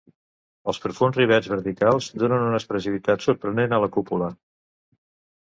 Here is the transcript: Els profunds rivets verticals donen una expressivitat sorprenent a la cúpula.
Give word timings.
Els 0.71 0.77
profunds 0.85 1.19
rivets 1.19 1.49
verticals 1.51 2.07
donen 2.23 2.47
una 2.47 2.59
expressivitat 2.61 3.27
sorprenent 3.27 3.79
a 3.79 3.81
la 3.87 3.93
cúpula. 3.99 4.33